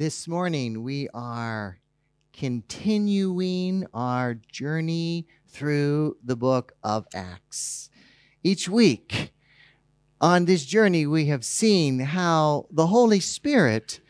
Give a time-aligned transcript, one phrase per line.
[0.00, 1.78] This morning we are
[2.32, 7.90] continuing our journey through the book of Acts.
[8.42, 9.34] Each week
[10.18, 14.00] on this journey, we have seen how the Holy Spirit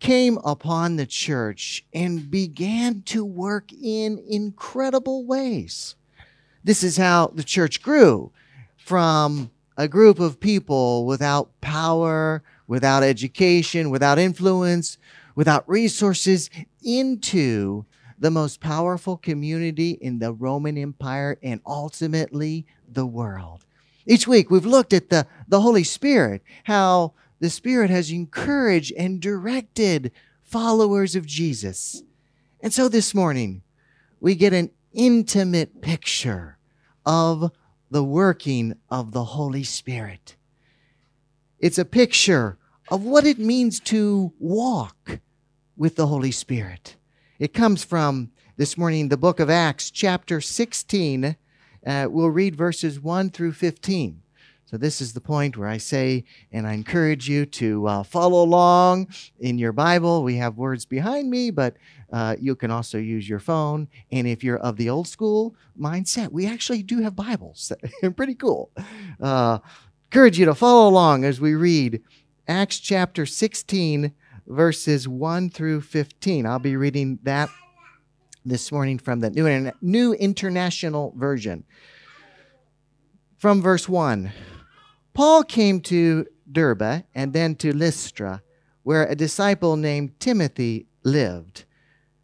[0.00, 5.94] came upon the church and began to work in incredible ways.
[6.62, 8.32] This is how the church grew
[8.76, 14.96] from a group of people without power, without education, without influence,
[15.34, 16.48] without resources
[16.84, 17.84] into
[18.16, 23.66] the most powerful community in the Roman Empire and ultimately the world.
[24.06, 29.18] Each week we've looked at the, the Holy Spirit, how the Spirit has encouraged and
[29.20, 30.12] directed
[30.44, 32.04] followers of Jesus.
[32.60, 33.62] And so this morning
[34.20, 36.56] we get an intimate picture
[37.04, 37.50] of
[37.90, 40.36] the working of the Holy Spirit.
[41.58, 42.58] It's a picture
[42.90, 45.20] of what it means to walk
[45.76, 46.96] with the Holy Spirit.
[47.38, 51.36] It comes from this morning the book of Acts, chapter 16.
[51.86, 54.22] Uh, we'll read verses 1 through 15.
[54.66, 58.44] So, this is the point where I say, and I encourage you to uh, follow
[58.44, 59.08] along
[59.40, 60.22] in your Bible.
[60.22, 61.76] We have words behind me, but
[62.12, 63.88] uh, you can also use your phone.
[64.12, 67.72] And if you're of the old school mindset, we actually do have Bibles.
[68.16, 68.70] Pretty cool.
[69.20, 69.58] Uh,
[70.12, 72.02] encourage you to follow along as we read
[72.48, 74.12] Acts chapter 16,
[74.46, 76.46] verses 1 through 15.
[76.46, 77.48] I'll be reading that
[78.44, 81.64] this morning from the New, New International Version.
[83.36, 84.32] From verse 1.
[85.12, 88.42] Paul came to Derbe and then to Lystra,
[88.82, 91.64] where a disciple named Timothy lived,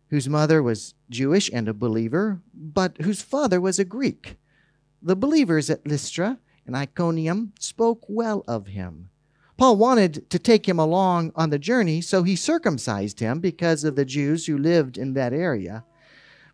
[0.08, 4.36] whose mother was Jewish and a believer, but whose father was a Greek.
[5.02, 9.10] The believers at Lystra and Iconium spoke well of him.
[9.56, 13.96] Paul wanted to take him along on the journey, so he circumcised him because of
[13.96, 15.84] the Jews who lived in that area.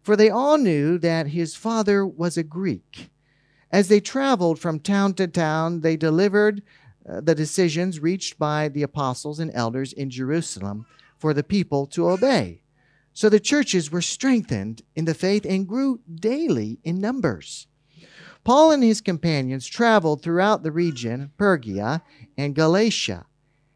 [0.02, 3.10] For they all knew that his father was a Greek.
[3.70, 6.62] As they traveled from town to town, they delivered
[7.08, 10.86] uh, the decisions reached by the apostles and elders in Jerusalem
[11.18, 12.62] for the people to obey.
[13.12, 17.66] So the churches were strengthened in the faith and grew daily in numbers.
[18.44, 22.03] Paul and his companions traveled throughout the region, Phrygia
[22.36, 23.26] and Galatia,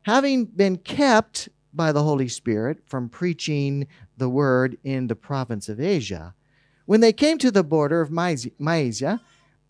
[0.03, 5.79] having been kept by the Holy Spirit from preaching the word in the province of
[5.79, 6.35] Asia.
[6.87, 9.21] When they came to the border of Mysia,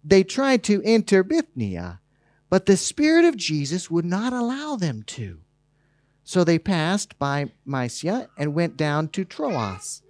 [0.04, 2.00] they tried to enter Bithynia,
[2.48, 5.40] but the Spirit of Jesus would not allow them to.
[6.24, 10.02] So they passed by Mysia and went down to Troas.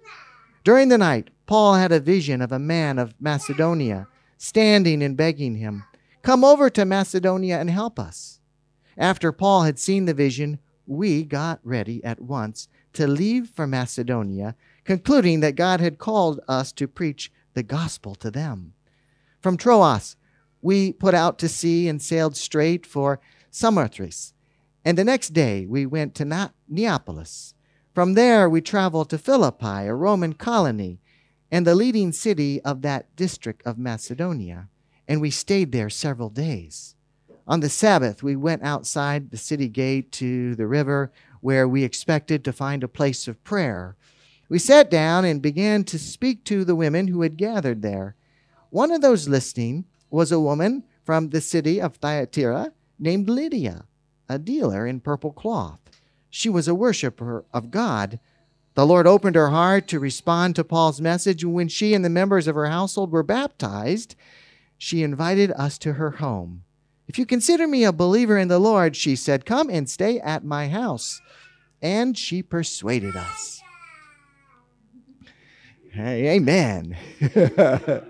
[0.63, 5.55] During the night, Paul had a vision of a man of Macedonia standing and begging
[5.55, 5.83] him,
[6.21, 8.39] Come over to Macedonia and help us.
[8.97, 14.55] After Paul had seen the vision, we got ready at once to leave for Macedonia,
[14.83, 18.73] concluding that God had called us to preach the gospel to them.
[19.39, 20.15] From Troas,
[20.61, 23.19] we put out to sea and sailed straight for
[23.51, 24.33] Samothrace.
[24.83, 27.53] And the next day we went to Neapolis.
[27.93, 30.99] From there we traveled to Philippi, a Roman colony,
[31.51, 34.67] and the leading city of that district of Macedonia.
[35.07, 36.95] And we stayed there several days.
[37.47, 42.43] On the Sabbath, we went outside the city gate to the river where we expected
[42.43, 43.95] to find a place of prayer.
[44.49, 48.15] We sat down and began to speak to the women who had gathered there.
[48.69, 53.85] One of those listening was a woman from the city of Thyatira named Lydia,
[54.27, 55.79] a dealer in purple cloth.
[56.29, 58.19] She was a worshiper of God.
[58.77, 62.45] The Lord opened her heart to respond to Paul's message, when she and the members
[62.45, 64.15] of her household were baptized,
[64.77, 66.61] she invited us to her home.
[67.07, 70.43] If you consider me a believer in the Lord, she said, come and stay at
[70.43, 71.19] my house.
[71.81, 73.63] And she persuaded us.
[75.91, 76.95] Hey, amen.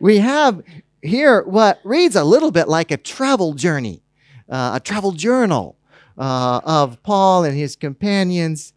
[0.00, 0.64] we have
[1.00, 4.02] here what reads a little bit like a travel journey,
[4.48, 5.76] uh, a travel journal
[6.18, 8.72] uh, of Paul and his companions.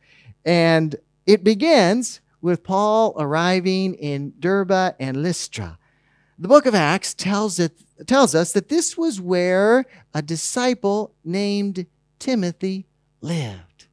[0.47, 5.79] And it begins with Paul arriving in Derbe and Lystra.
[6.37, 11.87] The book of Acts tells, it, tells us that this was where a disciple named
[12.19, 12.87] Timothy
[13.21, 13.87] lived.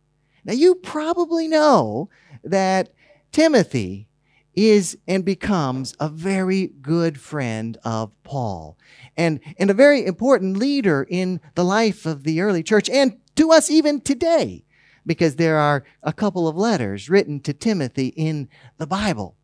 [0.45, 2.11] Now, you probably know
[2.43, 2.93] that
[3.31, 4.09] Timothy
[4.55, 8.77] is and becomes a very good friend of Paul
[9.17, 13.51] and, and a very important leader in the life of the early church and to
[13.51, 14.65] us even today
[15.07, 19.37] because there are a couple of letters written to Timothy in the Bible.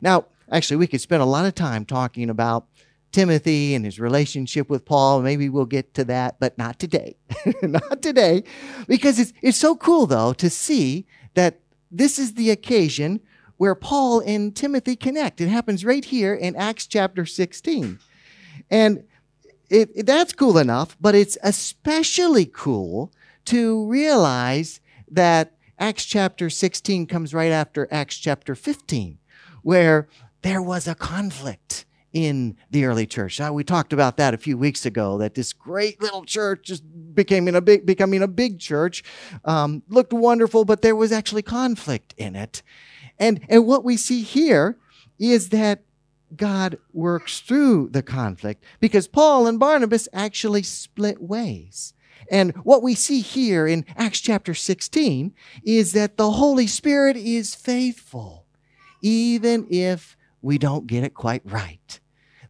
[0.00, 2.66] Now, actually, we could spend a lot of time talking about
[3.12, 5.22] Timothy and his relationship with Paul.
[5.22, 7.16] Maybe we'll get to that, but not today.
[7.62, 8.42] not today.
[8.88, 11.60] Because it's, it's so cool, though, to see that
[11.90, 13.20] this is the occasion
[13.58, 15.40] where Paul and Timothy connect.
[15.40, 17.98] It happens right here in Acts chapter 16.
[18.70, 19.04] And
[19.68, 23.12] it, it, that's cool enough, but it's especially cool
[23.46, 24.80] to realize
[25.12, 29.18] that Acts chapter 16 comes right after Acts chapter 15,
[29.62, 30.08] where
[30.42, 33.40] there was a conflict in the early church.
[33.40, 35.18] We talked about that a few weeks ago.
[35.18, 36.82] That this great little church just
[37.14, 39.02] became a big, becoming a big church,
[39.44, 42.62] um, looked wonderful, but there was actually conflict in it.
[43.18, 44.78] And and what we see here
[45.18, 45.84] is that
[46.36, 51.94] God works through the conflict because Paul and Barnabas actually split ways.
[52.30, 55.34] And what we see here in Acts chapter 16
[55.64, 58.46] is that the Holy Spirit is faithful,
[59.00, 62.00] even if we don't get it quite right.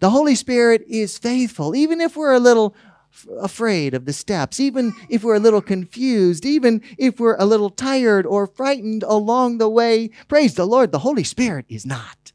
[0.00, 2.74] The Holy Spirit is faithful, even if we're a little
[3.40, 7.70] afraid of the steps, even if we're a little confused, even if we're a little
[7.70, 10.10] tired or frightened along the way.
[10.28, 12.32] Praise the Lord, the Holy Spirit is not.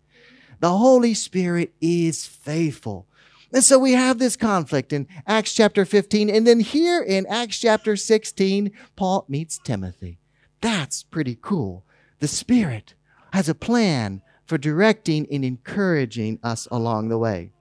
[0.59, 3.06] The Holy Spirit is faithful.
[3.53, 6.29] And so we have this conflict in Acts chapter 15.
[6.29, 10.19] And then here in Acts chapter 16, Paul meets Timothy.
[10.61, 11.85] That's pretty cool.
[12.19, 12.93] The Spirit
[13.31, 17.51] has a plan for directing and encouraging us along the way.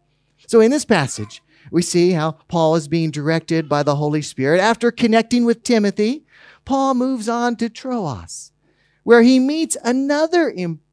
[0.46, 4.60] So in this passage, we see how Paul is being directed by the Holy Spirit.
[4.60, 6.24] After connecting with Timothy,
[6.64, 8.52] Paul moves on to Troas,
[9.02, 10.85] where he meets another important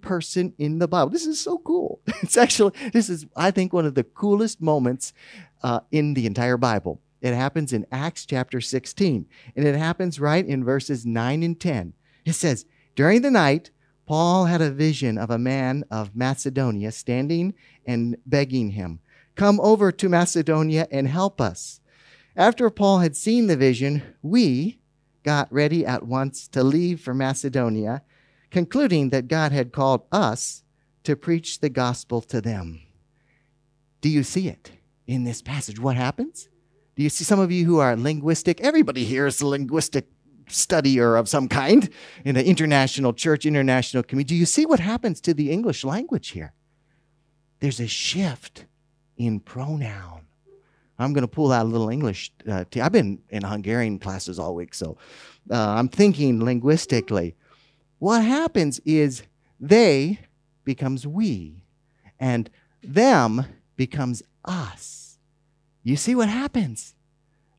[0.00, 1.10] person in the Bible.
[1.10, 2.00] This is so cool.
[2.22, 5.12] It's actually, this is, I think, one of the coolest moments
[5.62, 7.00] uh, in the entire Bible.
[7.20, 11.94] It happens in Acts chapter 16, and it happens right in verses 9 and 10.
[12.24, 13.70] It says, During the night,
[14.06, 17.54] Paul had a vision of a man of Macedonia standing
[17.86, 19.00] and begging him,
[19.36, 21.80] Come over to Macedonia and help us.
[22.36, 24.78] After Paul had seen the vision, we
[25.22, 28.02] got ready at once to leave for Macedonia
[28.54, 30.62] concluding that God had called us
[31.02, 32.80] to preach the gospel to them.
[34.00, 34.70] Do you see it
[35.08, 35.80] in this passage?
[35.80, 36.48] What happens?
[36.94, 38.60] Do you see some of you who are linguistic?
[38.60, 40.06] Everybody here is a linguistic
[40.46, 41.88] studier of some kind
[42.24, 44.36] in an international church, international community.
[44.36, 46.52] Do you see what happens to the English language here?
[47.58, 48.66] There's a shift
[49.16, 50.20] in pronoun.
[50.96, 52.30] I'm going to pull out a little English.
[52.48, 54.96] Uh, t- I've been in Hungarian classes all week, so
[55.50, 57.34] uh, I'm thinking linguistically
[58.04, 59.22] what happens is
[59.58, 60.18] they
[60.62, 61.54] becomes we
[62.20, 62.50] and
[62.82, 63.46] them
[63.76, 65.16] becomes us.
[65.82, 66.94] You see what happens?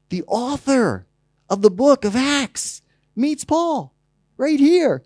[0.10, 1.08] The author
[1.50, 2.84] of the book of Acts
[3.16, 3.96] meets Paul
[4.38, 5.02] right here.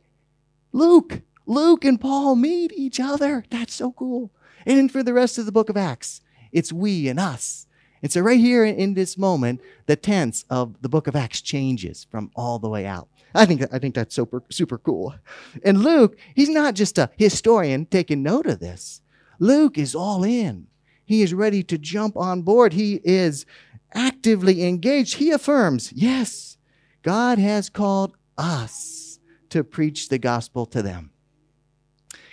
[0.73, 3.45] Luke, Luke and Paul meet each other.
[3.49, 4.31] That's so cool.
[4.65, 6.19] And for the rest of the book of Acts,
[6.51, 7.65] it's we and us.
[8.03, 12.05] And so, right here in this moment, the tense of the book of Acts changes
[12.11, 13.07] from all the way out.
[13.33, 15.15] I think I think that's super super cool.
[15.63, 19.01] And Luke, he's not just a historian taking note of this.
[19.39, 20.67] Luke is all in.
[21.05, 22.73] He is ready to jump on board.
[22.73, 23.45] He is
[23.93, 25.15] actively engaged.
[25.15, 26.57] He affirms, yes,
[27.01, 31.11] God has called us to preach the gospel to them.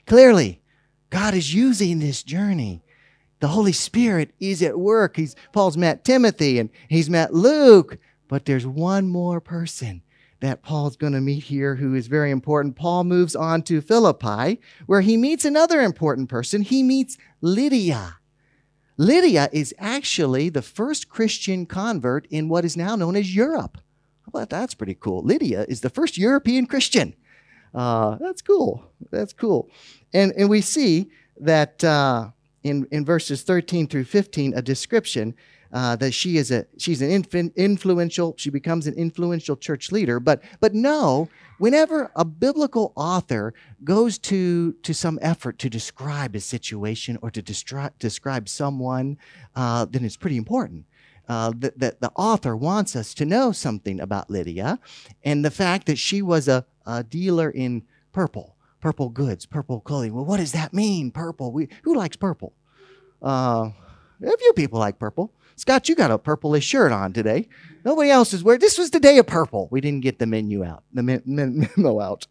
[0.07, 0.61] Clearly,
[1.11, 2.83] God is using this journey.
[3.41, 5.17] The Holy Spirit is at work.
[5.17, 10.03] He's Paul's met Timothy and he's met Luke, but there's one more person
[10.41, 12.77] that Paul's going to meet here who is very important.
[12.77, 16.63] Paul moves on to Philippi, where he meets another important person.
[16.63, 18.19] He meets Lydia.
[18.99, 23.79] Lydia is actually the first Christian convert in what is now known as Europe.
[24.27, 25.23] About that's pretty cool?
[25.23, 27.15] Lydia is the first European Christian.
[27.75, 28.91] Uh, that's cool.
[29.11, 29.71] That's cool.
[30.13, 32.31] And, and we see that uh,
[32.63, 35.35] in, in verses 13 through 15, a description
[35.73, 37.11] uh, that she is a she's an
[37.57, 40.21] influential she becomes an influential church leader.
[40.21, 43.55] But but no whenever a biblical author
[43.85, 49.19] goes to to some effort to describe a situation or to destri- describe someone
[49.55, 50.87] uh, then it's pretty important
[51.29, 54.79] uh, that, that the author wants us to know something about lydia
[55.25, 57.83] and the fact that she was a, a dealer in
[58.13, 60.15] purple purple goods purple clothing.
[60.15, 61.53] Well what does that mean purple?
[61.53, 62.53] We, who likes purple?
[63.23, 63.71] Uh,
[64.23, 67.49] a few people like purple Scott, you got a purplish shirt on today.
[67.85, 68.61] Nobody else is wearing.
[68.61, 69.69] This was the day of purple.
[69.71, 72.27] We didn't get the menu out, the memo out.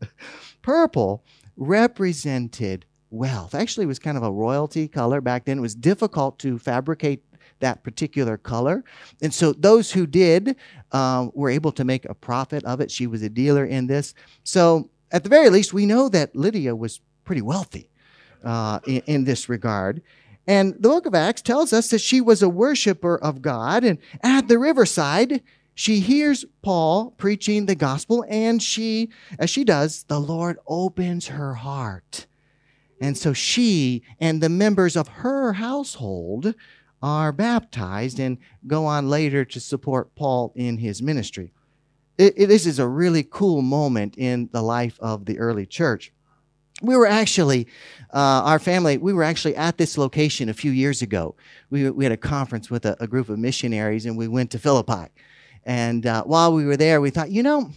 [0.61, 1.23] Purple
[1.57, 3.55] represented wealth.
[3.55, 5.57] Actually, it was kind of a royalty color back then.
[5.57, 7.23] It was difficult to fabricate
[7.59, 8.83] that particular color.
[9.21, 10.55] And so those who did
[10.91, 12.91] uh, were able to make a profit of it.
[12.91, 14.13] She was a dealer in this.
[14.43, 17.89] So at the very least, we know that Lydia was pretty wealthy
[18.43, 20.01] uh, in, in this regard.
[20.47, 23.83] And the book of Acts tells us that she was a worshiper of God.
[23.83, 25.41] And at the riverside,
[25.73, 31.55] she hears Paul preaching the gospel, and she, as she does, the Lord opens her
[31.55, 32.27] heart.
[33.01, 36.55] And so she and the members of her household
[37.01, 41.51] are baptized and go on later to support Paul in his ministry.
[42.17, 46.13] It, it, this is a really cool moment in the life of the early church.
[46.81, 47.67] We were actually,
[48.13, 51.35] uh, our family, we were actually at this location a few years ago.
[51.69, 54.59] We, we had a conference with a, a group of missionaries and we went to
[54.59, 55.11] Philippi.
[55.63, 57.71] And uh, while we were there, we thought, you know,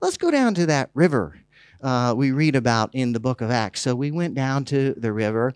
[0.00, 1.36] let's go down to that river
[1.84, 3.82] uh, we read about in the book of Acts.
[3.82, 5.52] So we went down to the river.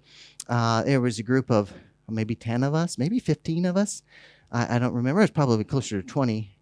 [0.47, 1.73] Uh, there was a group of
[2.07, 4.03] maybe 10 of us, maybe 15 of us.
[4.53, 5.21] I, I don't remember.
[5.21, 6.55] It was probably closer to 20.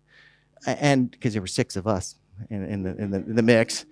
[0.67, 2.15] And because there were six of us
[2.49, 3.85] in, in, the, in, the, in the mix.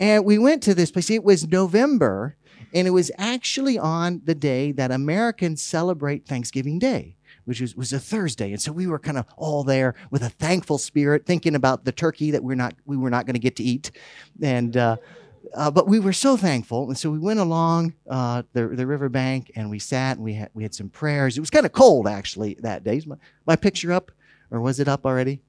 [0.00, 1.10] And we went to this place.
[1.10, 2.36] It was November,
[2.74, 7.92] and it was actually on the day that Americans celebrate Thanksgiving Day which was, was
[7.92, 8.52] a Thursday.
[8.52, 11.90] And so we were kind of all there with a thankful spirit, thinking about the
[11.90, 13.90] turkey that we're not, we were not going to get to eat.
[14.40, 14.96] And, uh,
[15.56, 16.88] uh, but we were so thankful.
[16.88, 20.50] And so we went along uh, the, the riverbank and we sat and we had,
[20.54, 21.36] we had some prayers.
[21.36, 22.98] It was kind of cold actually that day.
[22.98, 23.16] Is my,
[23.46, 24.12] my picture up
[24.50, 25.40] or was it up already?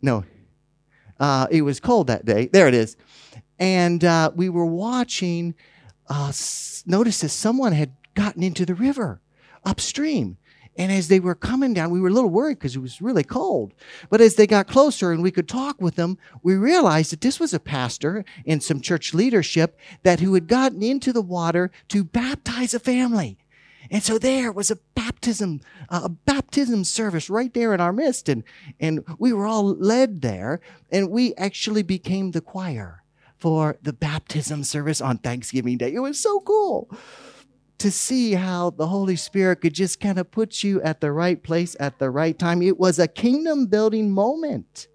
[0.00, 0.24] No.
[1.18, 2.46] Uh, it was cold that day.
[2.46, 2.96] There it is.
[3.58, 5.54] And uh, we were watching,
[6.08, 6.32] uh,
[6.86, 9.20] noticed that someone had gotten into the river
[9.64, 10.36] upstream.
[10.76, 13.24] And as they were coming down, we were a little worried because it was really
[13.24, 13.74] cold.
[14.10, 17.40] But as they got closer and we could talk with them, we realized that this
[17.40, 22.04] was a pastor and some church leadership that who had gotten into the water to
[22.04, 23.38] baptize a family.
[23.90, 28.28] And so there was a baptism, uh, a baptism service right there in our midst.
[28.28, 28.44] And,
[28.80, 30.60] and we were all led there.
[30.90, 33.02] And we actually became the choir
[33.38, 35.94] for the baptism service on Thanksgiving Day.
[35.94, 36.90] It was so cool
[37.78, 41.42] to see how the Holy Spirit could just kind of put you at the right
[41.42, 42.60] place at the right time.
[42.60, 44.88] It was a kingdom building moment,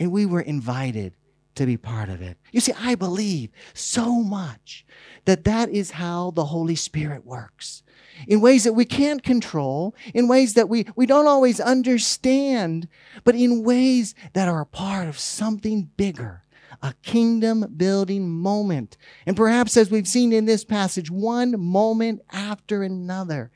[0.00, 1.14] and we were invited
[1.54, 2.36] to be part of it.
[2.50, 4.84] You see, I believe so much
[5.24, 7.83] that that is how the Holy Spirit works.
[8.26, 12.88] In ways that we can't control, in ways that we, we don't always understand,
[13.24, 16.44] but in ways that are a part of something bigger
[16.82, 18.98] a kingdom building moment.
[19.26, 23.50] And perhaps, as we've seen in this passage, one moment after another.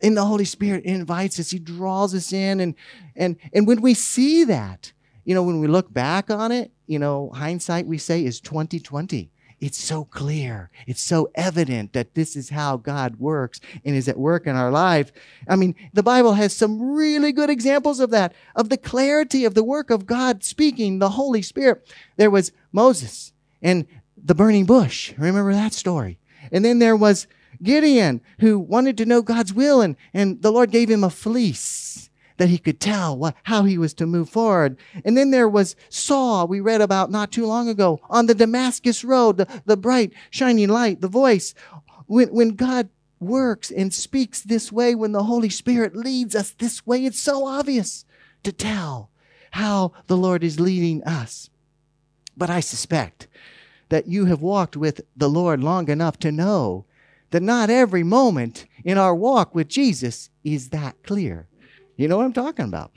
[0.00, 2.60] In the Holy Spirit invites us, He draws us in.
[2.60, 2.74] And,
[3.16, 4.92] and, and when we see that,
[5.24, 9.30] you know, when we look back on it, you know, hindsight we say is 2020
[9.64, 10.70] it's so clear.
[10.86, 14.70] It's so evident that this is how God works and is at work in our
[14.70, 15.10] life.
[15.48, 19.54] I mean, the Bible has some really good examples of that, of the clarity of
[19.54, 21.90] the work of God speaking, the Holy Spirit.
[22.16, 23.86] There was Moses and
[24.22, 25.14] the burning bush.
[25.16, 26.18] Remember that story?
[26.52, 27.26] And then there was
[27.62, 32.10] Gideon who wanted to know God's will and, and the Lord gave him a fleece
[32.36, 34.76] that he could tell what, how he was to move forward.
[35.04, 39.04] And then there was Saul, we read about not too long ago, on the Damascus
[39.04, 41.54] Road, the, the bright, shining light, the voice.
[42.06, 42.88] When, when God
[43.20, 47.46] works and speaks this way, when the Holy Spirit leads us this way, it's so
[47.46, 48.04] obvious
[48.42, 49.10] to tell
[49.52, 51.50] how the Lord is leading us.
[52.36, 53.28] But I suspect
[53.88, 56.84] that you have walked with the Lord long enough to know
[57.30, 61.48] that not every moment in our walk with Jesus is that clear.
[61.96, 62.90] You know what I'm talking about?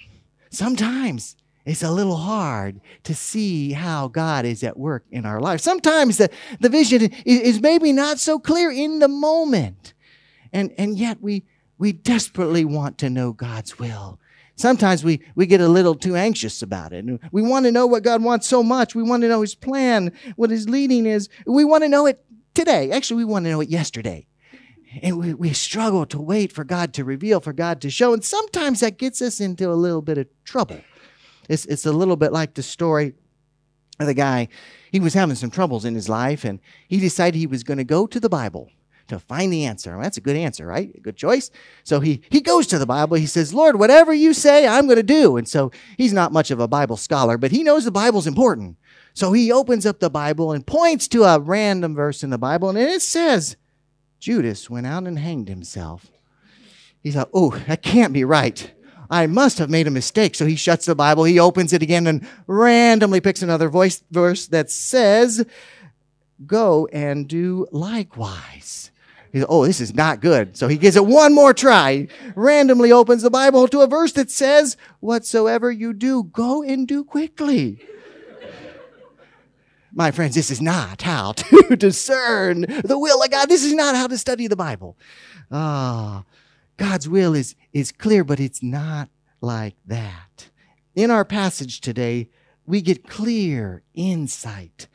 [0.50, 1.36] Sometimes
[1.66, 5.60] it's a little hard to see how God is at work in our life.
[5.60, 9.94] Sometimes the, the vision is, is maybe not so clear in the moment.
[10.54, 11.44] And, and yet we,
[11.78, 14.20] we desperately want to know God's will.
[14.56, 17.06] Sometimes we, we get a little too anxious about it.
[17.32, 18.96] We want to know what God wants so much.
[18.96, 21.30] We want to know His plan, what His leading is.
[21.46, 22.26] We want to know it
[22.56, 22.92] today.
[22.92, 24.27] Actually, we want to know it yesterday.
[25.02, 28.14] And we, we struggle to wait for God to reveal, for God to show.
[28.14, 30.82] And sometimes that gets us into a little bit of trouble.
[31.50, 33.14] It's, it's a little bit like the story
[34.00, 34.48] of the guy.
[34.92, 37.84] He was having some troubles in his life, and he decided he was going to
[37.84, 38.70] go to the Bible
[39.08, 39.92] to find the answer.
[39.92, 40.94] Well, that's a good answer, right?
[40.94, 41.50] A good choice.
[41.84, 43.16] So he, he goes to the Bible.
[43.16, 45.38] He says, Lord, whatever you say, I'm going to do.
[45.38, 48.78] And so he's not much of a Bible scholar, but he knows the Bible's important.
[49.14, 52.70] So he opens up the Bible and points to a random verse in the Bible,
[52.70, 53.56] and it says,
[54.20, 56.12] Judas went out and hanged himself.
[57.02, 58.72] He thought, oh, that can't be right.
[59.10, 60.36] I must have made a mistake.
[60.36, 64.48] So he shuts the Bible, he opens it again, and randomly picks another voice, verse
[64.48, 65.46] that says,
[66.46, 68.92] Go and do likewise.
[69.32, 70.56] He said, oh, this is not good.
[70.56, 72.08] So he gives it one more try.
[72.36, 77.04] Randomly opens the Bible to a verse that says, Whatsoever you do, go and do
[77.04, 77.80] quickly.
[79.98, 83.50] My friends, this is not how to discern the will of God.
[83.50, 84.96] This is not how to study the Bible.
[85.52, 86.24] Ah,
[86.78, 89.10] God's will is, is clear, but it's not
[89.42, 90.50] like that.
[90.94, 92.30] in our passage today,
[92.68, 94.88] we get clear insight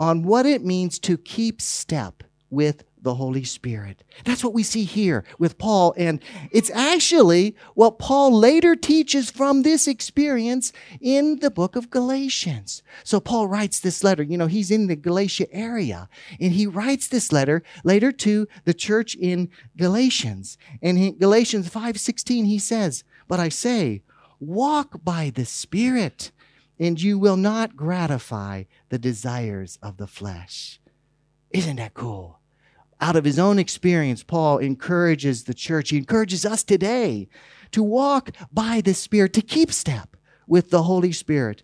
[0.00, 4.04] on what it means to keep step with the Holy Spirit.
[4.26, 5.94] That's what we see here with Paul.
[5.96, 12.82] And it's actually what Paul later teaches from this experience in the book of Galatians.
[13.04, 14.22] So Paul writes this letter.
[14.22, 18.74] You know, he's in the Galatia area and he writes this letter later to the
[18.74, 19.48] church in
[19.78, 20.58] Galatians.
[20.82, 24.02] And in Galatians 5:16 he says, "But I say,
[24.38, 26.30] walk by the Spirit,
[26.78, 30.78] and you will not gratify the desires of the flesh."
[31.50, 32.37] Isn't that cool?
[33.00, 37.28] Out of his own experience, Paul encourages the church, he encourages us today
[37.72, 41.62] to walk by the Spirit, to keep step with the Holy Spirit.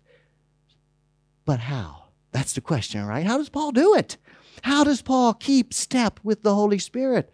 [1.45, 2.05] But how?
[2.31, 3.25] That's the question, right?
[3.25, 4.17] How does Paul do it?
[4.61, 7.33] How does Paul keep step with the Holy Spirit?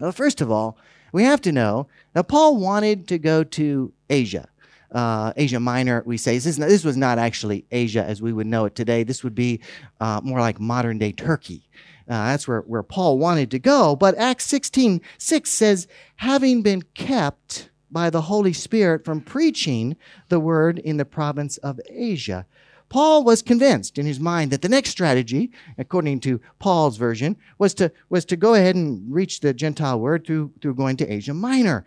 [0.00, 0.78] Well, first of all,
[1.12, 4.48] we have to know that Paul wanted to go to Asia.
[4.90, 6.38] Uh, Asia Minor, we say.
[6.38, 9.04] This, not, this, was not actually Asia as we would know it today.
[9.04, 9.60] This would be
[10.00, 11.68] uh, more like modern day Turkey.
[12.08, 13.96] Uh, that's where, where Paul wanted to go.
[13.96, 19.96] But Acts 16 6 says, having been kept by the Holy Spirit from preaching
[20.28, 22.46] the word in the province of Asia.
[22.88, 27.72] Paul was convinced in his mind that the next strategy, according to Paul's version, was
[27.74, 31.32] to, was to go ahead and reach the Gentile word through, through going to Asia
[31.32, 31.86] Minor.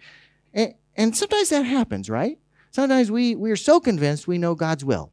[0.54, 2.40] And, and sometimes that happens, right?
[2.72, 5.12] Sometimes we, we are so convinced we know God's will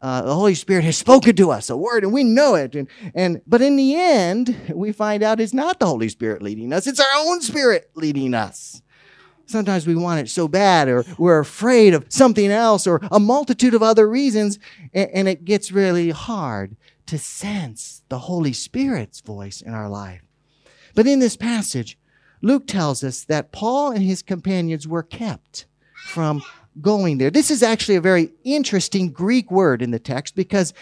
[0.00, 2.74] uh, the Holy Spirit has spoken to us a word and we know it.
[2.74, 6.72] And, and, but in the end, we find out it's not the Holy Spirit leading
[6.72, 8.82] us, it's our own spirit leading us.
[9.46, 13.74] Sometimes we want it so bad, or we're afraid of something else, or a multitude
[13.74, 14.58] of other reasons,
[14.94, 20.22] and, and it gets really hard to sense the Holy Spirit's voice in our life.
[20.94, 21.98] But in this passage,
[22.40, 25.66] Luke tells us that Paul and his companions were kept
[26.06, 26.42] from
[26.80, 27.30] going there.
[27.30, 30.72] This is actually a very interesting Greek word in the text because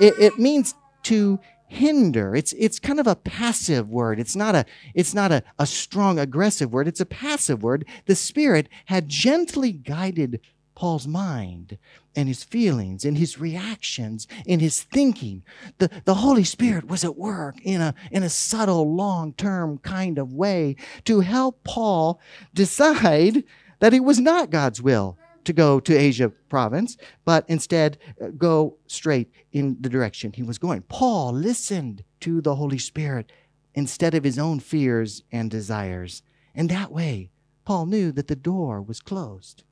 [0.00, 1.40] it, it means to
[1.70, 2.34] hinder.
[2.34, 4.18] It's, it's kind of a passive word.
[4.18, 6.88] It's not a, it's not a, a strong aggressive word.
[6.88, 7.86] It's a passive word.
[8.06, 10.40] The Spirit had gently guided
[10.74, 11.78] Paul's mind
[12.16, 15.44] and his feelings and his reactions and his thinking.
[15.78, 20.18] The, the Holy Spirit was at work in a, in a subtle, long term kind
[20.18, 22.18] of way to help Paul
[22.52, 23.44] decide
[23.78, 28.76] that it was not God's will to go to Asia province, but instead uh, go
[28.86, 30.82] straight in the direction he was going.
[30.82, 33.32] Paul listened to the Holy Spirit
[33.74, 36.22] instead of his own fears and desires.
[36.54, 37.30] And that way,
[37.64, 39.62] Paul knew that the door was closed.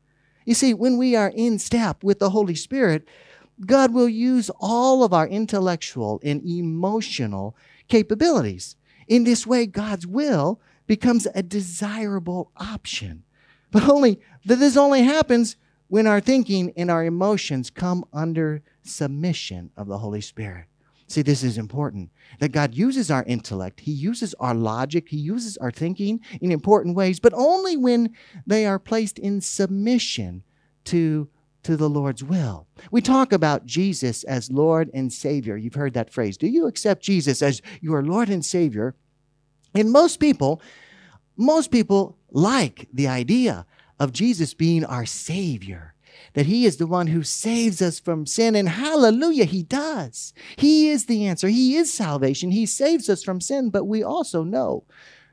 [0.44, 3.06] You see, when we are in step with the Holy Spirit,
[3.66, 7.56] God will use all of our intellectual and emotional
[7.88, 8.76] capabilities.
[9.08, 13.24] In this way, God's will becomes a desirable option.
[13.70, 15.56] But only that this only happens
[15.88, 20.66] when our thinking and our emotions come under submission of the Holy Spirit.
[21.06, 25.56] See, this is important that God uses our intellect, He uses our logic, He uses
[25.56, 28.14] our thinking in important ways, but only when
[28.46, 30.42] they are placed in submission
[30.84, 31.28] to,
[31.62, 32.66] to the Lord's will.
[32.90, 35.56] We talk about Jesus as Lord and Savior.
[35.56, 36.36] You've heard that phrase.
[36.36, 38.94] Do you accept Jesus as your Lord and Savior?
[39.74, 40.60] And most people,
[41.38, 43.66] most people like the idea
[43.98, 45.94] of Jesus being our Savior.
[46.34, 48.54] That He is the one who saves us from sin.
[48.54, 50.32] And hallelujah, He does.
[50.56, 51.48] He is the answer.
[51.48, 52.50] He is salvation.
[52.50, 53.70] He saves us from sin.
[53.70, 54.84] But we also know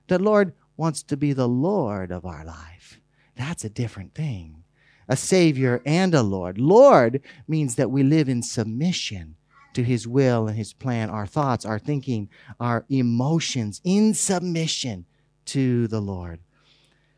[0.08, 3.00] that Lord wants to be the Lord of our life.
[3.36, 4.64] That's a different thing.
[5.08, 6.58] A Savior and a Lord.
[6.58, 9.36] Lord means that we live in submission
[9.74, 12.30] to His will and His plan, our thoughts, our thinking,
[12.60, 15.06] our emotions in submission
[15.46, 16.40] to the Lord.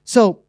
[0.08, 0.40] So,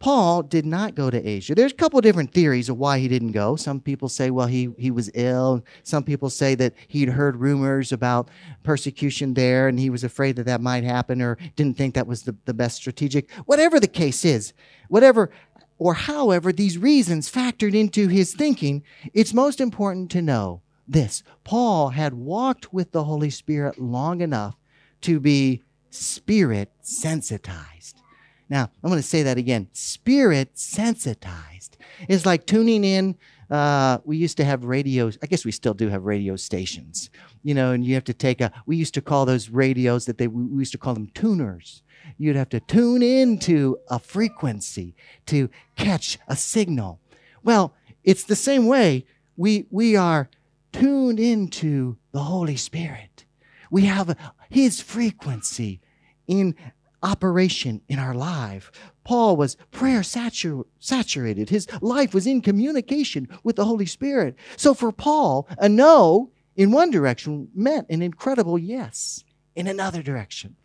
[0.00, 1.54] Paul did not go to Asia.
[1.54, 3.56] There's a couple of different theories of why he didn't go.
[3.56, 5.64] Some people say, well, he, he was ill.
[5.82, 8.28] Some people say that he'd heard rumors about
[8.62, 12.22] persecution there and he was afraid that that might happen or didn't think that was
[12.22, 13.30] the, the best strategic.
[13.46, 14.52] Whatever the case is,
[14.88, 15.30] whatever
[15.78, 18.82] or however these reasons factored into his thinking,
[19.14, 21.22] it's most important to know this.
[21.44, 24.56] Paul had walked with the Holy Spirit long enough
[25.02, 28.00] to be spirit sensitized.
[28.48, 29.68] Now, I'm going to say that again.
[29.72, 31.76] Spirit sensitized.
[32.08, 33.16] is like tuning in.
[33.48, 35.18] Uh, we used to have radios.
[35.22, 37.10] I guess we still do have radio stations,
[37.42, 40.18] you know, and you have to take a, we used to call those radios that
[40.18, 41.82] they, we used to call them tuners.
[42.16, 44.94] You'd have to tune into a frequency
[45.26, 47.00] to catch a signal.
[47.42, 47.74] Well,
[48.04, 49.04] it's the same way
[49.36, 50.28] we, we are
[50.72, 53.24] tuned into the Holy Spirit.
[53.70, 54.16] We have a,
[54.50, 55.80] His frequency
[56.26, 56.54] in
[57.02, 58.70] operation in our life.
[59.04, 61.48] Paul was prayer satur- saturated.
[61.48, 64.36] His life was in communication with the Holy Spirit.
[64.56, 70.56] So for Paul, a no in one direction meant an incredible yes in another direction.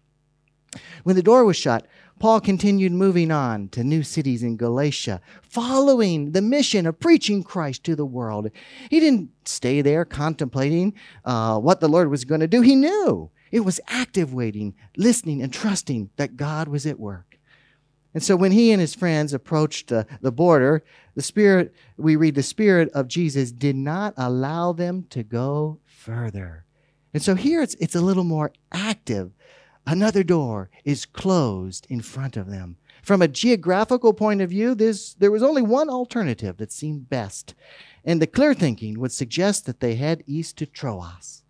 [1.04, 1.88] When the door was shut,
[2.20, 7.84] Paul continued moving on to new cities in Galatia, following the mission of preaching Christ
[7.86, 8.50] to the world.
[8.90, 10.94] He didn't stay there contemplating
[11.24, 12.62] uh, what the Lord was going to do.
[12.62, 17.40] He knew it was active waiting, listening, and trusting that God was at work.
[18.14, 20.84] And so when he and his friends approached uh, the border,
[21.16, 26.66] the Spirit, we read, the Spirit of Jesus did not allow them to go further.
[27.14, 29.32] And so here it's, it's a little more active.
[29.88, 32.76] Another door is closed in front of them.
[33.04, 37.56] From a geographical point of view, this, there was only one alternative that seemed best.
[38.04, 41.45] And the clear thinking would suggest that they head east to Troas.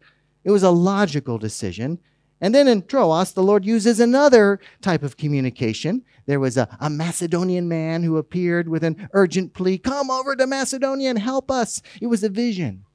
[0.46, 2.00] It was a logical decision.
[2.40, 6.04] And then in Troas, the Lord uses another type of communication.
[6.28, 10.46] There was a, a, Macedonian man who appeared with an urgent plea Come over to
[10.46, 11.82] Macedonia and help us.
[12.00, 12.86] It was a vision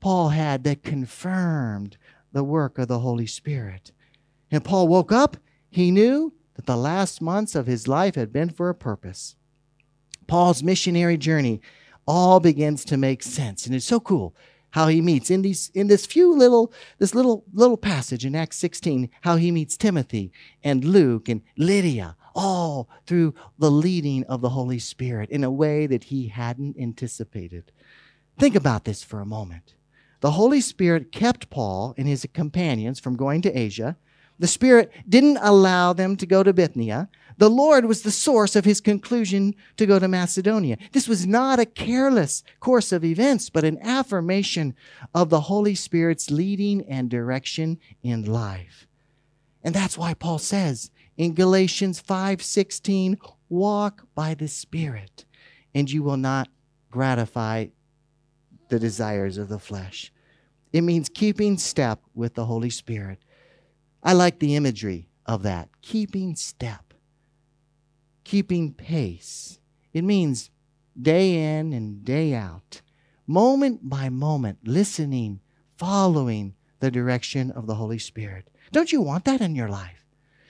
[0.00, 1.96] Paul had that confirmed
[2.32, 3.92] the work of the Holy Spirit.
[4.50, 5.38] And Paul woke up,
[5.70, 9.36] he knew that the last months of his life had been for a purpose.
[10.26, 11.60] Paul's missionary journey
[12.06, 13.64] all begins to make sense.
[13.64, 14.34] And it's so cool
[14.72, 18.58] how he meets in these in this few little this little little passage in Acts
[18.58, 20.32] 16 how he meets Timothy
[20.62, 25.86] and Luke and Lydia all through the leading of the Holy Spirit in a way
[25.86, 27.70] that he hadn't anticipated.
[28.38, 29.74] Think about this for a moment.
[30.20, 33.96] The Holy Spirit kept Paul and his companions from going to Asia
[34.42, 37.08] the Spirit didn't allow them to go to Bithynia.
[37.38, 40.78] The Lord was the source of his conclusion to go to Macedonia.
[40.90, 44.74] This was not a careless course of events, but an affirmation
[45.14, 48.88] of the Holy Spirit's leading and direction in life.
[49.62, 55.24] And that's why Paul says in Galatians 5:16, "Walk by the Spirit,
[55.72, 56.48] and you will not
[56.90, 57.66] gratify
[58.70, 60.12] the desires of the flesh."
[60.72, 63.20] It means keeping step with the Holy Spirit.
[64.02, 65.68] I like the imagery of that.
[65.80, 66.94] Keeping step,
[68.24, 69.60] keeping pace.
[69.92, 70.50] It means
[71.00, 72.80] day in and day out,
[73.26, 75.40] moment by moment, listening,
[75.76, 78.48] following the direction of the Holy Spirit.
[78.72, 80.04] Don't you want that in your life?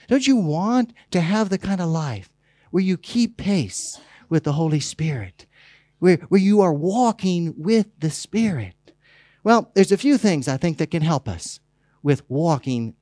[0.09, 2.31] Don't you want to have the kind of life
[2.71, 5.47] where you keep pace with the Holy Spirit,
[5.99, 8.93] where, where you are walking with the Spirit?
[9.45, 11.61] Well, there's a few things I think that can help us
[12.03, 12.95] with walking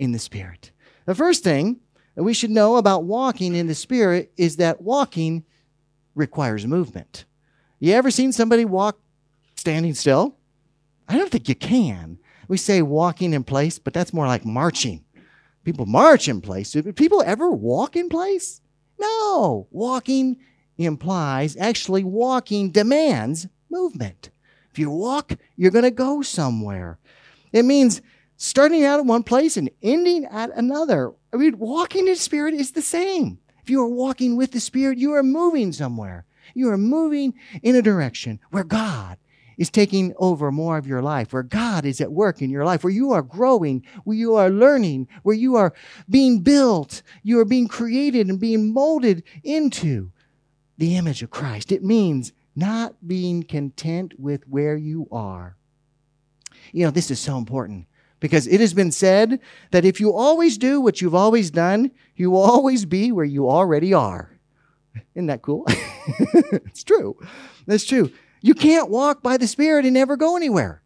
[0.00, 0.72] in the Spirit.
[1.04, 1.78] The first thing
[2.16, 5.44] that we should know about walking in the Spirit is that walking
[6.16, 7.26] requires movement.
[7.78, 8.98] You ever seen somebody walk
[9.54, 10.36] standing still?
[11.06, 12.18] I don't think you can.
[12.48, 15.04] We say walking in place, but that's more like marching.
[15.64, 16.72] People march in place.
[16.72, 18.60] Do people ever walk in place?
[18.98, 19.68] No.
[19.70, 20.38] Walking
[20.78, 24.30] implies, actually, walking demands movement.
[24.72, 26.98] If you walk, you're going to go somewhere.
[27.52, 28.00] It means
[28.42, 31.12] starting out at one place and ending at another.
[31.30, 33.38] I mean, walking in spirit is the same.
[33.62, 36.24] If you are walking with the spirit, you are moving somewhere.
[36.54, 39.18] You are moving in a direction where God
[39.58, 42.82] is taking over more of your life, where God is at work in your life,
[42.82, 45.74] where you are growing, where you are learning, where you are
[46.08, 50.12] being built, you are being created and being molded into
[50.78, 51.72] the image of Christ.
[51.72, 55.58] It means not being content with where you are.
[56.72, 57.86] You know, this is so important
[58.20, 62.30] because it has been said that if you always do what you've always done, you
[62.30, 64.38] will always be where you already are.
[65.14, 65.64] Isn't that cool?
[65.68, 67.16] it's true.
[67.66, 68.12] That's true.
[68.42, 70.82] You can't walk by the Spirit and never go anywhere.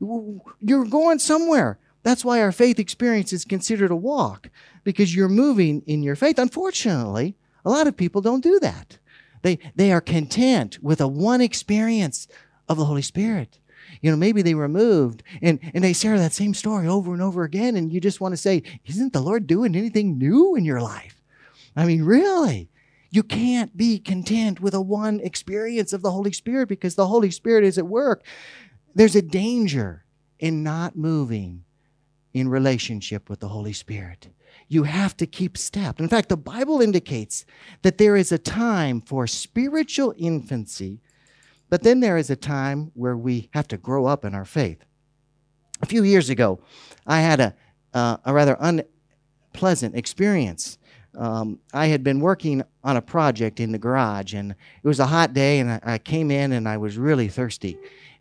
[0.00, 1.78] You're going somewhere.
[2.02, 4.48] That's why our faith experience is considered a walk,
[4.84, 6.38] because you're moving in your faith.
[6.38, 8.98] Unfortunately, a lot of people don't do that.
[9.42, 12.28] They, they are content with a one experience
[12.68, 13.58] of the Holy Spirit
[14.00, 17.22] you know, maybe they were moved and, and they share that same story over and
[17.22, 17.76] over again.
[17.76, 21.20] And you just want to say, isn't the Lord doing anything new in your life?
[21.76, 22.70] I mean, really?
[23.10, 27.30] You can't be content with a one experience of the Holy Spirit because the Holy
[27.30, 28.24] Spirit is at work.
[28.94, 30.04] There's a danger
[30.38, 31.64] in not moving
[32.34, 34.28] in relationship with the Holy Spirit.
[34.68, 35.98] You have to keep step.
[35.98, 37.46] In fact, the Bible indicates
[37.82, 41.00] that there is a time for spiritual infancy
[41.70, 44.84] but then there is a time where we have to grow up in our faith.
[45.82, 46.60] A few years ago,
[47.06, 47.54] I had a,
[47.94, 50.78] uh, a rather unpleasant experience.
[51.16, 55.06] um, I had been working on a project in the garage, and it was a
[55.06, 57.78] hot day, and I, I came in and I was really thirsty.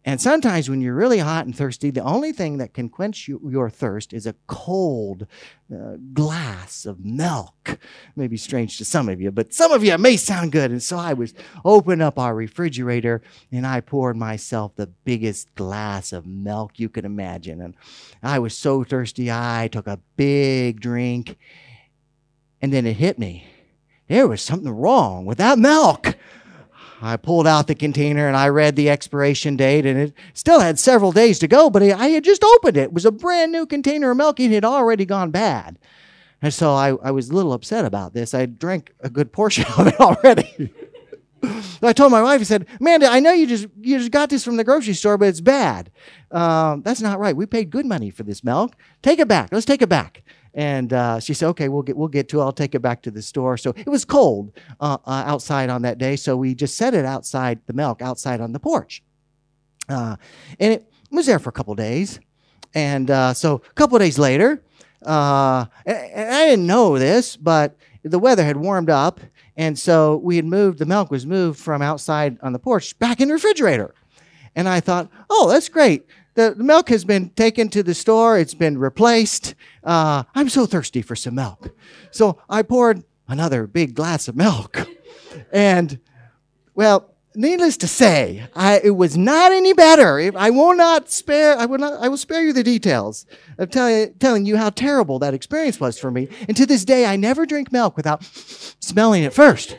[0.08, 3.42] And sometimes when you're really hot and thirsty, the only thing that can quench you,
[3.52, 5.28] your thirst is a cold
[5.70, 7.78] uh, glass of milk.
[8.16, 10.72] Maybe strange to some of you, but some of you it may sound good.
[10.72, 11.34] And so I was
[11.66, 17.04] open up our refrigerator and I poured myself the biggest glass of milk you could
[17.04, 17.60] imagine.
[17.60, 17.76] And
[18.24, 21.38] I was so thirsty, I took a big drink.
[22.62, 23.46] And then it hit me.
[24.08, 26.16] There was something wrong with that milk.
[27.02, 30.80] I pulled out the container and I read the expiration date, and it still had
[30.80, 32.84] several days to go, but I had just opened it.
[32.84, 34.40] It was a brand new container of milk.
[34.40, 35.78] And it had already gone bad.
[36.42, 38.34] And so I, I was a little upset about this.
[38.34, 40.72] I drank a good portion of it already.
[41.82, 44.44] I told my wife, I said, Amanda, I know you just you just got this
[44.44, 45.92] from the grocery store, but it's bad.
[46.32, 47.36] Um, that's not right.
[47.36, 48.76] We paid good money for this milk.
[49.04, 49.50] Take it back.
[49.52, 50.24] Let's take it back.
[50.58, 52.44] And uh, she said, "Okay, we'll get we'll get to it.
[52.44, 55.84] I'll take it back to the store." So it was cold uh, uh, outside on
[55.84, 59.04] that day, so we just set it outside the milk outside on the porch,
[59.88, 60.16] uh,
[60.60, 62.20] and it was there for a couple days.
[62.74, 64.64] And uh, so a couple days later,
[65.06, 69.20] uh, and I didn't know this, but the weather had warmed up,
[69.58, 70.80] and so we had moved.
[70.80, 73.94] The milk was moved from outside on the porch back in the refrigerator.
[74.56, 78.54] And I thought, oh, that's great the milk has been taken to the store, it's
[78.54, 79.56] been replaced.
[79.84, 81.76] Uh, I'm so thirsty for some milk.
[82.12, 84.88] So I poured another big glass of milk.
[85.52, 86.00] And,
[86.74, 90.32] well, needless to say, I, it was not any better.
[90.36, 93.28] I will not spare, I will not, I will spare you the details
[93.60, 96.28] of tell, telling you how terrible that experience was for me.
[96.48, 99.78] And to this day, I never drink milk without smelling it first.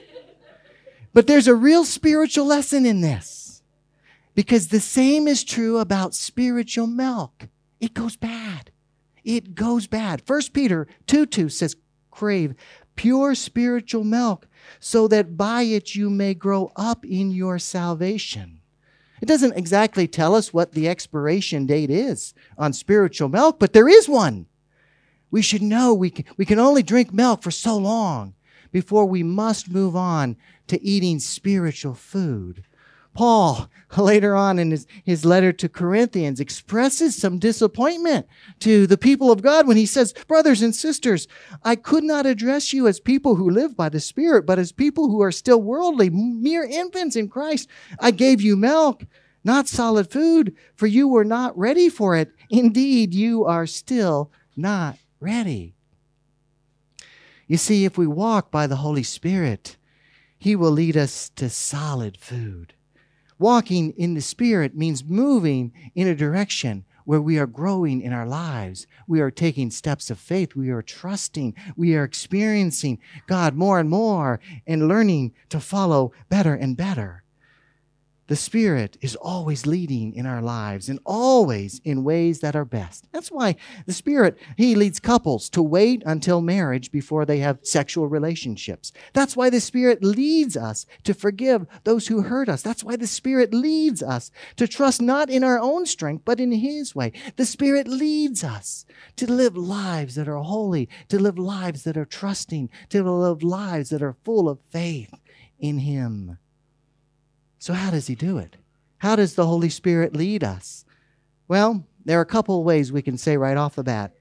[1.13, 3.38] But there's a real spiritual lesson in this.
[4.39, 7.49] Because the same is true about spiritual milk.
[7.81, 8.71] It goes bad.
[9.25, 10.23] It goes bad.
[10.25, 11.75] First Peter 2 2 says,
[12.13, 12.55] crave
[12.95, 14.47] pure spiritual milk
[14.79, 18.61] so that by it you may grow up in your salvation.
[19.21, 23.89] It doesn't exactly tell us what the expiration date is on spiritual milk, but there
[23.89, 24.47] is one.
[25.33, 28.35] We should know we can, we can only drink milk for so long
[28.71, 30.37] before we must move on
[30.69, 32.63] to eating spiritual food.
[33.15, 38.27] Paul, later on in his, his letter to Corinthians, expresses some disappointment
[38.61, 41.27] to the people of God when he says, Brothers and sisters,
[41.65, 45.09] I could not address you as people who live by the Spirit, but as people
[45.09, 47.69] who are still worldly, mere infants in Christ.
[47.99, 49.05] I gave you milk,
[49.43, 52.33] not solid food, for you were not ready for it.
[52.51, 55.75] Indeed, you are still not ready.
[57.47, 59.77] You see, if we walk by the Holy Spirit,
[60.39, 62.75] He will lead us to solid food.
[63.39, 68.27] Walking in the Spirit means moving in a direction where we are growing in our
[68.27, 68.87] lives.
[69.07, 70.55] We are taking steps of faith.
[70.55, 71.55] We are trusting.
[71.77, 77.23] We are experiencing God more and more and learning to follow better and better.
[78.29, 83.07] The Spirit is always leading in our lives and always in ways that are best.
[83.11, 88.07] That's why the Spirit, He leads couples to wait until marriage before they have sexual
[88.07, 88.93] relationships.
[89.15, 92.61] That's why the Spirit leads us to forgive those who hurt us.
[92.61, 96.53] That's why the Spirit leads us to trust not in our own strength, but in
[96.53, 97.13] His way.
[97.37, 98.85] The Spirit leads us
[99.17, 103.89] to live lives that are holy, to live lives that are trusting, to live lives
[103.89, 105.15] that are full of faith
[105.59, 106.37] in Him.
[107.59, 108.57] So, how does He do it?
[108.99, 110.85] How does the Holy Spirit lead us?
[111.47, 114.15] Well, there are a couple of ways we can say right off the bat.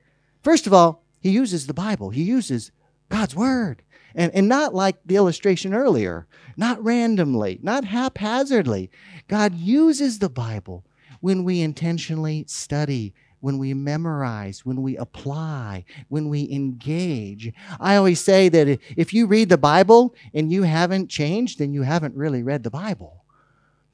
[0.43, 2.71] First of all, He uses the Bible, He uses
[3.09, 3.83] God's Word.
[4.15, 8.89] And, and not like the illustration earlier, not randomly, not haphazardly.
[9.27, 10.83] God uses the Bible
[11.19, 17.53] when we intentionally study, when we memorize, when we apply, when we engage.
[17.79, 21.83] I always say that if you read the Bible and you haven't changed, then you
[21.83, 23.23] haven't really read the Bible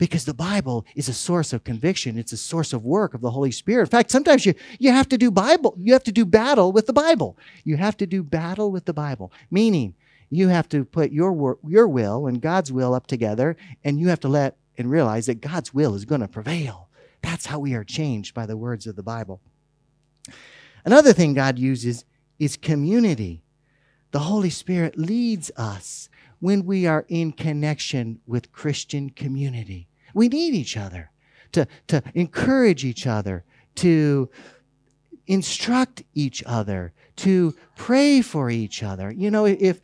[0.04, 2.18] because the Bible is a source of conviction.
[2.18, 3.84] It's a source of work of the Holy Spirit.
[3.84, 6.88] In fact, sometimes you, you have to do Bible, you have to do battle with
[6.88, 7.38] the Bible.
[7.64, 9.96] You have to do battle with the Bible, meaning
[10.30, 14.20] you have to put your, your will and God's will up together, and you have
[14.20, 16.90] to let and realize that God's will is going to prevail.
[17.22, 19.40] That's how we are changed by the words of the Bible.
[20.84, 22.04] Another thing God uses
[22.40, 23.42] is community.
[24.12, 26.10] The Holy Spirit leads us
[26.42, 29.88] when we are in connection with Christian community.
[30.14, 31.12] We need each other
[31.54, 33.44] to, to encourage each other,
[33.76, 34.30] to
[35.28, 39.12] instruct each other, to pray for each other.
[39.12, 39.80] You know, if,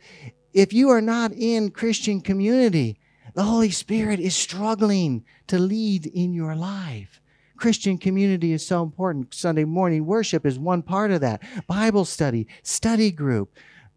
[0.52, 2.98] if you are not in Christian community,
[3.34, 7.20] the Holy Spirit is struggling to lead in your life.
[7.56, 9.34] Christian community is so important.
[9.34, 11.42] Sunday morning worship is one part of that.
[11.66, 13.54] Bible study, study group,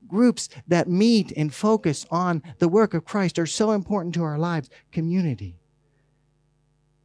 [0.08, 4.38] groups that meet and focus on the work of Christ are so important to our
[4.38, 4.70] lives.
[4.92, 5.56] Community.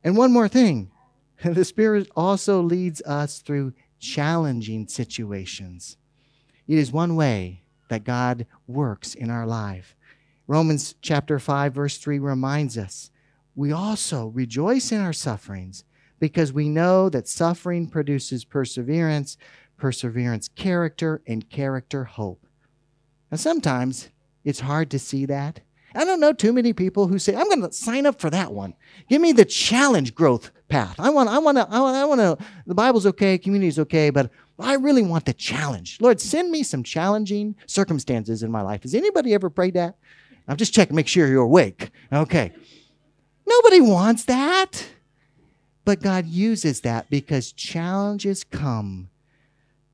[0.02, 0.90] And one more thing
[1.44, 5.96] the Spirit also leads us through challenging situations.
[6.66, 9.96] It is one way that God works in our life.
[10.46, 13.10] Romans chapter 5 verse 3 reminds us,
[13.54, 15.84] we also rejoice in our sufferings
[16.20, 19.36] because we know that suffering produces perseverance,
[19.76, 22.46] perseverance character, and character hope.
[23.30, 24.08] Now sometimes
[24.44, 25.60] it's hard to see that.
[25.94, 28.52] I don't know too many people who say, I'm going to sign up for that
[28.52, 28.74] one.
[29.08, 30.96] Give me the challenge growth path.
[30.98, 34.74] I want, I want to, I want to, the Bible's okay, community's okay, but I
[34.74, 35.98] really want the challenge.
[36.00, 38.82] Lord, send me some challenging circumstances in my life.
[38.82, 39.96] Has anybody ever prayed that?
[40.46, 41.90] I'm just checking, make sure you're awake.
[42.12, 42.52] Okay.
[43.46, 44.86] Nobody wants that.
[45.84, 49.08] But God uses that because challenges come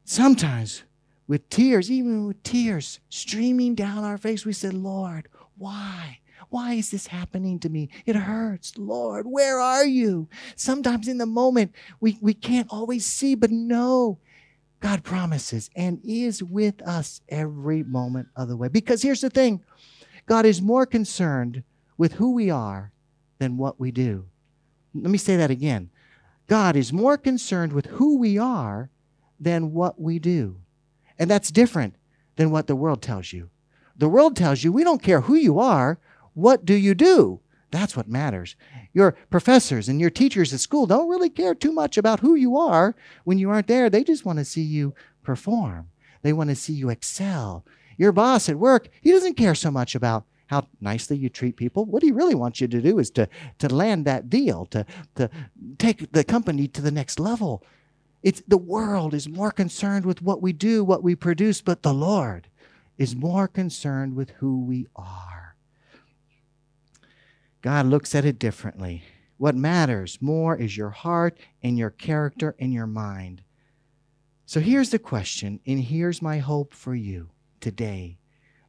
[0.05, 0.83] sometimes
[1.29, 4.45] with tears, even with tears streaming down our face.
[4.45, 6.21] We said, Lord, why?
[6.51, 7.89] Why is this happening to me?
[8.07, 8.77] It hurts.
[8.77, 10.29] Lord, where are you?
[10.57, 14.19] Sometimes in the moment, we, we can't always see, but no,
[14.81, 18.69] God promises and is with us every moment of the way.
[18.69, 19.63] Because here's the thing
[20.27, 21.63] God is more concerned
[21.97, 22.93] with who we are
[23.39, 24.27] than what we do.
[24.95, 25.91] Let me say that again.
[26.47, 28.91] God is more concerned with who we are
[29.41, 30.57] than what we do.
[31.19, 31.95] And that's different
[32.37, 33.51] than what the world tells you.
[33.97, 35.99] The world tells you we don't care who you are,
[36.35, 37.41] what do you do?
[37.71, 38.57] That's what matters.
[38.93, 42.57] Your professors and your teachers at school don't really care too much about who you
[42.57, 43.91] are when you aren't there.
[43.91, 45.89] They just want to see you perform,
[46.23, 47.65] they want to see you excel.
[47.97, 51.85] Your boss at work, he doesn't care so much about how nicely you treat people.
[51.85, 53.29] What he really wants you to do is to,
[53.59, 55.31] to land that deal, to, to
[55.79, 57.65] take the company to the next level.
[58.23, 61.95] It's, the world is more concerned with what we do, what we produce, but the
[61.95, 62.49] Lord
[62.99, 65.57] is more concerned with who we are.
[67.63, 69.03] God looks at it differently.
[69.37, 73.43] What matters more is your heart and your character and your mind.
[74.47, 77.31] So here's the question, and here's my hope for you
[77.61, 78.19] today.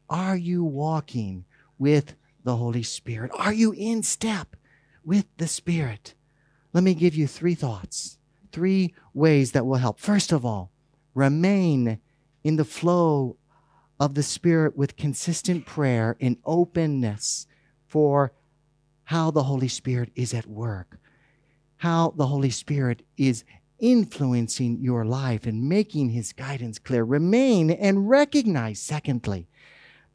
[0.10, 1.46] Are you walking
[1.78, 3.32] with the Holy Spirit?
[3.38, 4.56] Are you in step
[5.04, 6.16] with the Spirit?
[6.74, 8.18] Let me give you three thoughts,
[8.52, 10.00] three ways that will help.
[10.00, 10.72] First of all,
[11.14, 12.00] remain
[12.44, 13.38] in the flow
[14.00, 17.48] of the Spirit with consistent prayer and openness
[17.88, 18.34] for
[19.06, 20.98] how the Holy Spirit is at work,
[21.78, 23.44] how the Holy Spirit is
[23.80, 27.04] influencing your life and making his guidance clear.
[27.04, 29.48] Remain and recognize, secondly,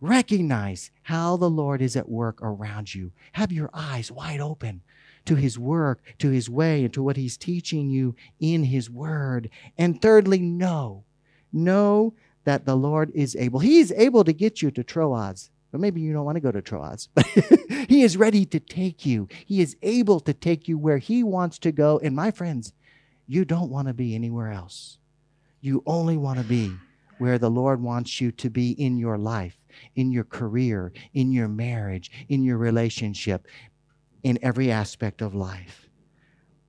[0.00, 3.12] recognize how the Lord is at work around you.
[3.32, 4.82] Have your eyes wide open
[5.26, 9.50] to his work, to his way, and to what he's teaching you in his word.
[9.76, 11.04] And thirdly, know,
[11.52, 13.60] know that the Lord is able.
[13.60, 15.50] He is able to get you to Troas.
[15.70, 17.08] But maybe you don't want to go to Troas.
[17.14, 17.26] But
[17.88, 19.28] he is ready to take you.
[19.46, 22.00] He is able to take you where he wants to go.
[22.02, 22.72] And my friends,
[23.26, 24.98] you don't want to be anywhere else.
[25.60, 26.72] You only want to be
[27.18, 29.58] where the Lord wants you to be in your life,
[29.94, 33.46] in your career, in your marriage, in your relationship,
[34.22, 35.88] in every aspect of life.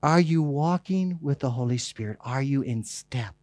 [0.03, 2.17] Are you walking with the Holy Spirit?
[2.21, 3.35] Are you in step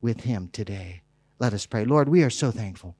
[0.00, 1.02] with Him today?
[1.40, 1.84] Let us pray.
[1.84, 2.94] Lord, we are so thankful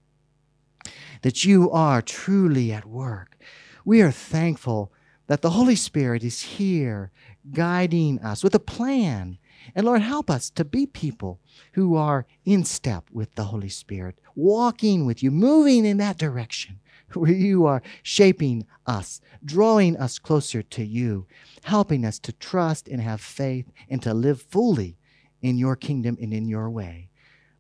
[1.22, 3.36] that you are truly at work.
[3.84, 4.92] We are thankful
[5.28, 7.12] that the Holy Spirit is here
[7.52, 9.38] guiding us with a plan
[9.74, 11.40] and Lord, help us to be people
[11.72, 16.80] who are in step with the Holy Spirit, walking with you, moving in that direction
[17.14, 21.26] where you are shaping us, drawing us closer to you,
[21.64, 24.96] helping us to trust and have faith and to live fully
[25.42, 27.09] in your kingdom and in your way.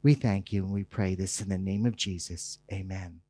[0.02, 2.58] We thank you and we pray this in the name of Jesus.
[2.72, 3.20] Amen.